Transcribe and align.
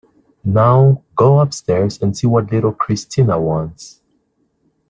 Now 0.43 1.03
go 1.15 1.39
upstairs 1.41 2.01
and 2.01 2.17
see 2.17 2.25
what 2.25 2.51
little 2.51 2.73
Christina 2.73 3.39
wants. 3.39 4.01